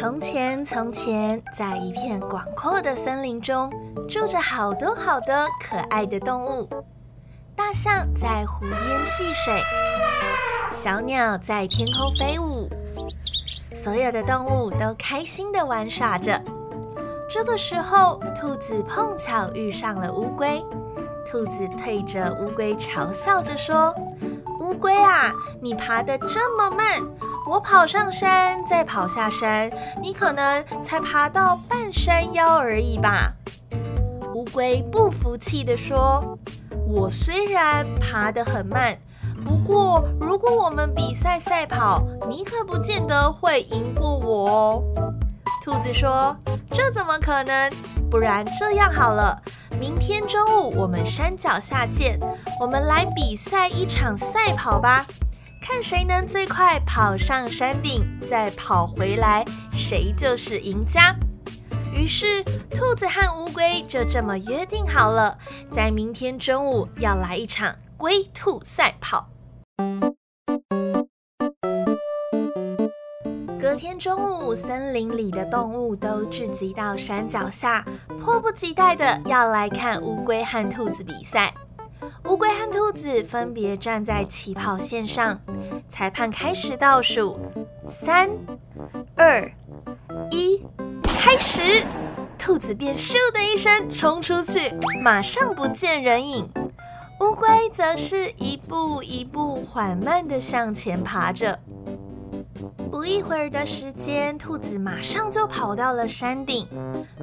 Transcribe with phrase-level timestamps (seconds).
[0.00, 3.70] 从前，从前，在一片广阔的森林中，
[4.08, 6.66] 住着好多好多可爱的动物。
[7.54, 9.60] 大象在湖边戏水，
[10.72, 16.42] 小鸟在天空飞舞，所有的动物都开心的玩耍着。
[17.30, 20.64] 这个时候，兔子碰巧遇上了乌龟。
[21.30, 23.94] 兔子对着乌龟嘲笑着说
[24.60, 25.30] ：“乌龟啊，
[25.60, 27.02] 你爬得这么慢！”
[27.50, 29.68] 我跑上山，再跑下山，
[30.00, 33.32] 你可能才爬到半山腰而已吧。
[34.32, 36.38] 乌龟不服气地说
[36.86, 38.96] ：“我虽然爬得很慢，
[39.44, 44.82] 不过如果我们比赛赛跑，你可不见得会赢过我哦。”
[45.60, 46.36] 兔子说
[46.70, 47.68] ：“这怎么可能？
[48.08, 49.36] 不然这样好了，
[49.80, 52.16] 明天中午我们山脚下见，
[52.60, 55.04] 我们来比赛一场赛跑吧。”
[55.60, 61.14] 看谁能最快跑上山顶，再跑回来，谁就是赢家。
[61.94, 65.36] 于是，兔子和乌龟就这么约定好了，
[65.70, 69.28] 在明天中午要来一场龟兔赛跑。
[73.60, 77.84] 隔天中午，森林里的动物都聚集到山脚下，
[78.18, 81.52] 迫不及待的要来看乌龟和兔子比赛。
[82.24, 85.40] 乌龟和兔子分别站在起跑线上，
[85.88, 87.38] 裁判开始倒数：
[87.88, 88.28] 三、
[89.16, 89.50] 二、
[90.30, 90.62] 一，
[91.02, 91.84] 开始！
[92.38, 96.50] 兔子便咻的一声冲出去，马上不见人影。
[97.20, 101.58] 乌龟则是一步一步缓慢地向前爬着。
[102.90, 106.66] 不一会儿的时间，兔子马上就跑到了山顶。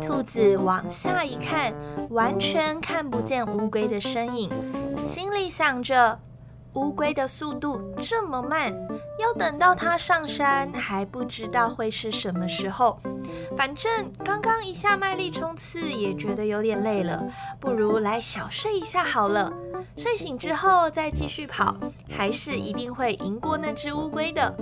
[0.00, 1.72] 兔子往下一看，
[2.10, 4.50] 完全看不见乌龟的身影，
[5.04, 6.18] 心里想着：
[6.74, 8.72] 乌龟的速度这么慢，
[9.20, 12.98] 要等到它上山还不知道会是什么时候。
[13.56, 17.22] 反正刚刚一下卖力冲刺，也觉得有点累了，
[17.60, 19.52] 不如来小睡一下好了。
[19.96, 21.76] 睡醒之后再继续跑，
[22.10, 24.54] 还是一定会赢过那只乌龟的。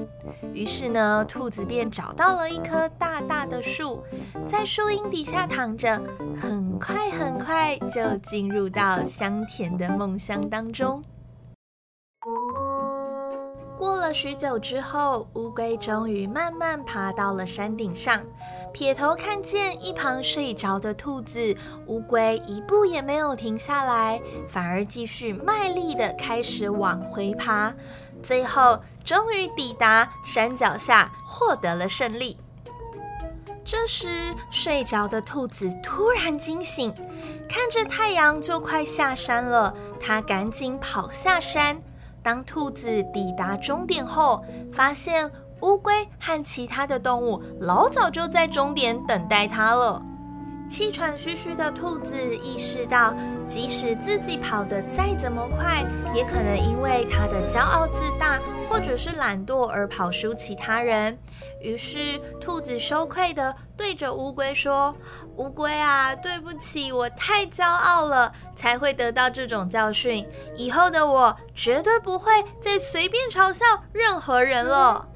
[0.53, 4.03] 于是呢，兔子便找到了一棵大大的树，
[4.47, 6.01] 在树荫底下躺着，
[6.41, 11.03] 很快很快就进入到香甜的梦乡当中。
[13.81, 18.23] 过了许久之后，乌龟终于慢慢爬到了山顶上，
[18.75, 27.73] 撇头看见一旁睡着的兔子，乌龟一步也没有停下来，反而继续卖力的开始往回爬，
[28.23, 32.37] 最后终于抵达山脚下，获得了胜利。
[33.65, 36.93] 这时，睡着的兔子突然惊醒，
[37.49, 41.81] 看着太阳就快下山了，它赶紧跑下山。
[42.23, 50.03] 当兔子抵达终点后，发现乌龟和其他的动物老早就在终点等待它了。
[50.71, 53.13] 气喘吁吁的兔子意识到，
[53.45, 61.19] 即使自己跑得再怎么快，也可能因为它的骄傲自大或者是懒惰而跑输其他人。
[61.61, 61.99] 于是，
[62.41, 64.95] 兔子羞愧地对着乌龟说
[65.37, 70.25] ：“乌龟啊，对不起，我太骄傲了，才会得到这种教训。
[70.55, 75.09] 以后的我绝对不会再随便嘲笑任何人了。”